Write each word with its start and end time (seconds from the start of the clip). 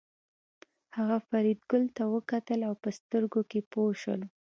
هغه 0.95 1.17
فریدګل 1.27 1.83
ته 1.95 2.03
وکتل 2.15 2.59
او 2.67 2.73
په 2.83 2.89
سترګو 2.99 3.41
کې 3.49 3.59
پوه 3.71 3.91
شول 4.01 4.21